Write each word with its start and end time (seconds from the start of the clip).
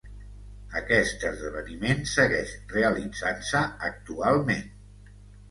Aquest 0.77 1.25
esdeveniment 1.29 2.01
segueix 2.13 2.55
realitzant-se 2.73 3.63
actualment. 3.93 4.67